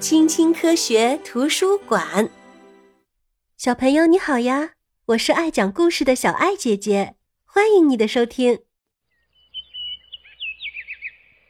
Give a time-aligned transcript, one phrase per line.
[0.00, 2.30] 青青科学图书馆，
[3.56, 4.70] 小朋友你好呀！
[5.06, 8.60] 我是爱讲故事的小爱姐姐，欢迎你的收听。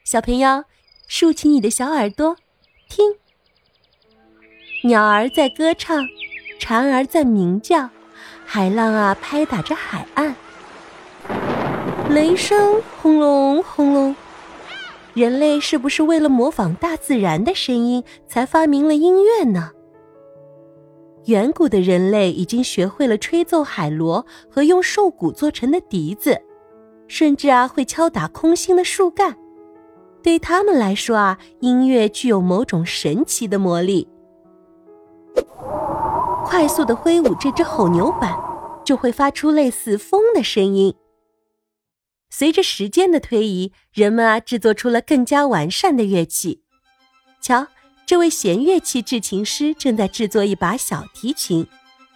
[0.02, 0.64] 小朋友，
[1.06, 2.38] 竖起你的小耳朵，
[2.88, 3.16] 听，
[4.84, 6.06] 鸟儿在歌唱，
[6.58, 7.90] 蝉儿在鸣叫，
[8.46, 10.34] 海浪啊拍打着海岸，
[12.08, 14.16] 雷声轰隆轰隆。
[15.18, 19.72] 人类是不是为了模仿大自然的声音才发明了音乐呢？
[21.24, 26.40] 远古的人类已经学会了吹奏海螺和用兽骨做成的笛子，
[27.08, 29.36] 甚至啊会敲打空心的树干。
[30.22, 34.06] 对他们来说啊，音乐具有某种神奇的魔力。
[36.44, 38.38] 快速的挥舞这只吼牛板，
[38.84, 40.94] 就会发出类似风的声音。
[42.30, 46.62] 随着时间的推移，人们啊制作出了更加完善的乐器。
[47.40, 47.68] 瞧，
[48.06, 51.66] 这位弦乐器制琴师正在制作一把小提琴。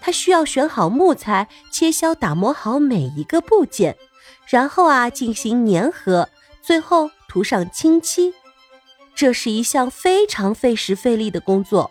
[0.00, 3.96] 他需要选好木材，切削打磨好每一个部件，
[4.48, 6.28] 然后啊进行粘合，
[6.60, 8.34] 最后涂上清漆。
[9.14, 11.90] 这是一项非常费时费力的工作。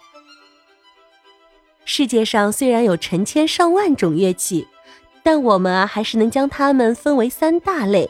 [1.85, 4.67] 世界上虽然有成千上万种乐器。
[5.23, 8.09] 但我们啊，还是能将它们分为三大类。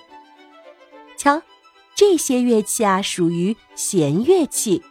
[1.18, 1.42] 瞧，
[1.94, 4.81] 这些乐器啊，属于弦乐器，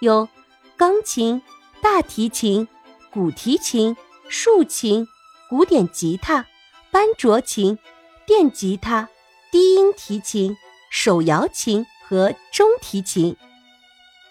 [0.00, 0.28] 有
[0.76, 1.40] 钢琴、
[1.80, 2.66] 大提琴、
[3.10, 3.96] 古提琴、
[4.28, 5.06] 竖琴、
[5.48, 6.46] 古典吉他、
[6.90, 7.78] 班卓琴、
[8.26, 9.08] 电吉他、
[9.52, 10.56] 低音提琴、
[10.90, 13.36] 手摇琴和中提琴。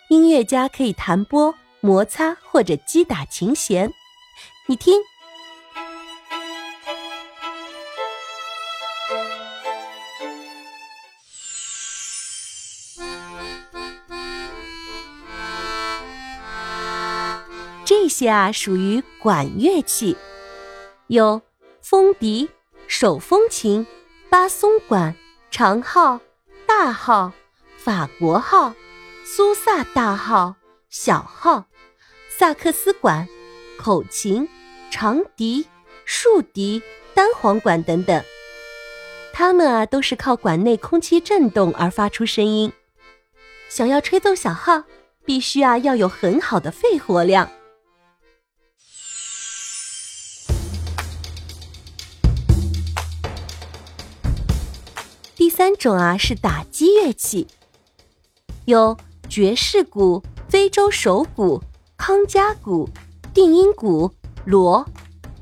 [0.09, 3.91] 音乐家可以弹拨、摩擦或者击打琴弦。
[4.67, 5.01] 你听。
[18.13, 20.15] 些啊属于管乐器，
[21.07, 21.41] 有
[21.81, 22.47] 风笛、
[22.87, 23.87] 手风琴、
[24.29, 25.15] 巴松管、
[25.49, 26.19] 长号、
[26.67, 27.31] 大号、
[27.75, 28.75] 法国号、
[29.25, 30.55] 苏萨大号、
[30.89, 31.65] 小号、
[32.37, 33.27] 萨克斯管、
[33.77, 34.47] 口琴、
[34.91, 35.65] 长笛、
[36.05, 36.83] 竖笛、
[37.15, 38.23] 单簧管等等。
[39.33, 42.71] 它们啊都是靠管内空气振动而发出声音。
[43.69, 44.83] 想要吹奏小号，
[45.25, 47.49] 必须啊要有很好的肺活量。
[55.43, 57.45] 第三种啊是打击乐器，
[58.63, 61.61] 有爵士鼓、非洲手鼓、
[61.97, 62.87] 康加鼓、
[63.33, 64.09] 定音鼓、
[64.45, 64.87] 锣、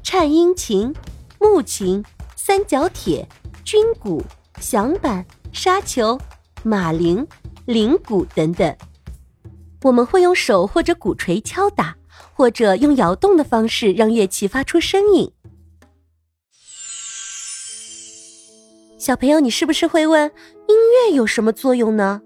[0.02, 0.92] 颤音琴、
[1.40, 2.04] 木琴、
[2.36, 3.30] 三角铁、
[3.64, 4.24] 军鼓、
[4.60, 5.24] 响板、
[5.54, 6.20] 沙球、
[6.64, 7.28] 马铃、
[7.66, 8.76] 铃鼓等等。
[9.84, 11.96] 我们会用手或者鼓槌敲打，
[12.34, 15.32] 或者用摇动的方式让乐器发出声音。
[19.02, 20.32] 小朋友，你是不是会问，
[20.68, 22.22] 音乐有什么作用呢？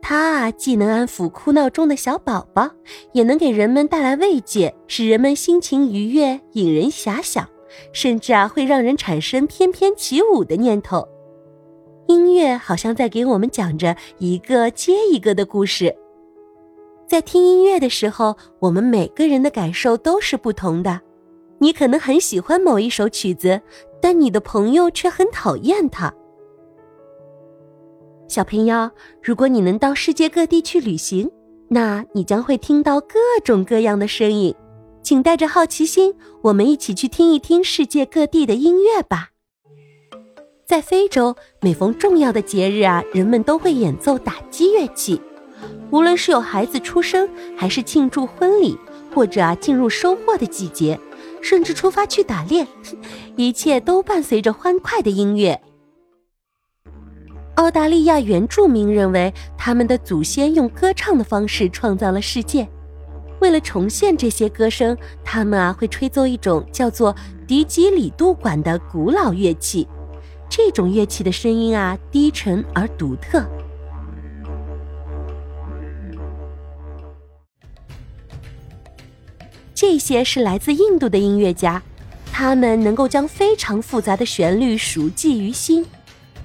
[0.00, 2.70] 它啊，既能安抚哭闹中的小宝宝，
[3.10, 7.48] 也能给人们带来慰藉，使人们心情愉悦，引人遐想，
[7.92, 11.08] 甚至啊，会让人产生翩翩起舞的念头。
[12.06, 15.92] 音乐好像在给我们讲着一个接一个的故事。
[17.08, 21.00] 在听音乐的时候，我们每个人的感受都是不同的。
[21.58, 23.62] 你可能很喜欢某一首曲子。
[24.00, 26.12] 但你的朋友却很讨厌他。
[28.28, 28.90] 小朋友，
[29.22, 31.30] 如果你能到世界各地去旅行，
[31.68, 34.54] 那你将会听到各种各样的声音。
[35.02, 39.30] 请带着好奇心，我们一起去听一听世界各地的音乐吧。
[40.66, 45.20] 在非洲，每逢重要的节日啊，人们都会演奏打击乐器。
[45.92, 48.76] 无论是有孩子出生，还是庆祝婚礼，
[49.14, 50.98] 或者啊进入收获的季节。
[51.42, 52.66] 甚至出发去打猎，
[53.36, 55.60] 一切都伴随着欢快的音乐。
[57.56, 62.66] 澳大利亚原住民认为，他们的祖先用歌唱的方式创造了世界。
[63.40, 67.14] 为了重现这些歌声，他们啊会吹奏一种叫做
[67.46, 69.86] 迪吉里杜管的古老乐器。
[70.48, 73.44] 这种乐器的声音啊低沉而独特。
[79.74, 81.82] 这些是来自印度的音乐家，
[82.38, 85.86] 他们能够将非常复杂的旋律熟记于心，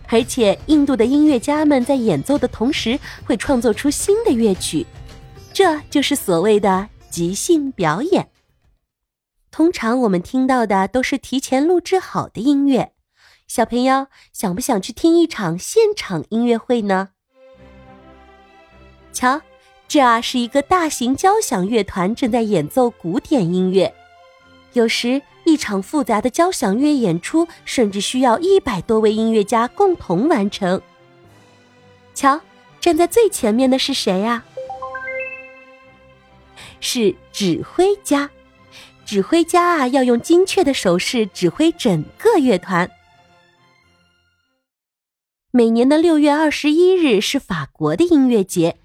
[0.07, 4.87] 而且印度的音乐家们在演奏的同时会创作出新的乐曲，
[5.51, 8.29] 这就是所谓的即兴表演。
[9.51, 12.93] 通常我们听到的都是提前录制好的音乐，
[13.45, 17.09] 小朋友想不想去听一场现场音乐会呢？
[19.11, 19.41] 瞧。
[19.89, 23.93] 这啊是一个大型交响乐团正在演奏古典音乐。
[24.71, 30.81] 有时，一场复杂的交响乐演出甚至需要一百多位音乐家共同完成。
[32.13, 32.41] 瞧，
[32.79, 34.43] 站在最前面的是谁呀？
[36.79, 38.29] 是指挥家。
[39.05, 42.89] 指挥家啊，要用精确的手势指挥整个乐团。
[45.51, 48.77] 每年的六月二十一日是法国的音乐节。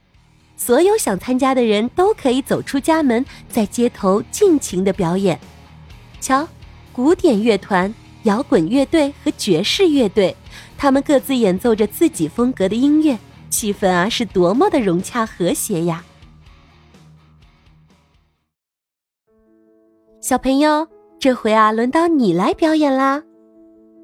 [0.57, 5.39] 所有想参加的人都可以走出家门，在街头尽情的表演。
[6.27, 6.49] 瞧，
[6.93, 7.95] 古典乐团、
[8.25, 10.35] 摇滚乐队和爵士乐队，
[10.77, 13.17] 他们各自演奏着自己风格的音乐，
[13.49, 16.05] 气氛啊是多么的融洽和谐呀！
[20.21, 20.89] 小朋友，
[21.21, 23.23] 这回啊轮到你来表演啦！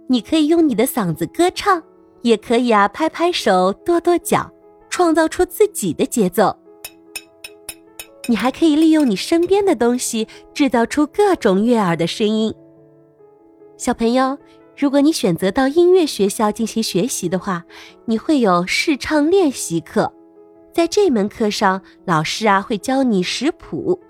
[0.09, 1.83] 你可以用你的嗓子歌唱，
[2.23, 4.49] 也可以啊拍拍手、跺跺脚。
[4.91, 6.55] 创造出自己的节奏。
[8.29, 12.55] 你还可以利用你身边的东西，制造出各种悦耳的声音。
[13.77, 14.39] 小朋友，
[14.77, 17.65] 如果你选择到音乐学校进行学习的话，
[18.07, 20.13] 你会有试唱练习课。
[20.73, 24.01] 在这门课上，老师啊会教你识谱，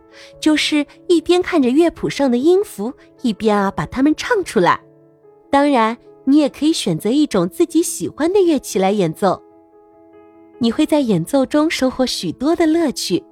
[0.40, 2.92] 就是一边看着乐谱上的音符，
[3.22, 4.80] 一边啊把它们唱出来。
[5.50, 9.42] 当然，你也可以选择一种自己喜欢的乐器来演奏。
[10.58, 13.24] 你会在演奏中收获许多的乐趣，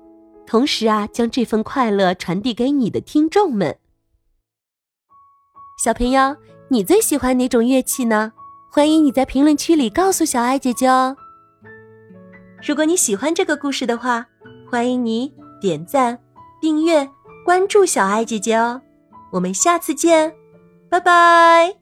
[0.50, 3.79] 同时啊，将这份快乐传递给你的听众们。
[5.81, 6.37] 小朋友，
[6.70, 8.32] 你最喜欢哪种乐器呢？
[8.69, 11.17] 欢迎你在评论区里告诉小爱姐姐哦。
[12.67, 14.26] 如果你喜欢这个故事的话，
[14.69, 16.19] 欢迎你点赞、
[16.61, 17.08] 订阅、
[17.44, 18.82] 关注小爱姐姐哦。
[19.31, 20.35] 我们下次见，
[20.88, 21.79] 拜拜。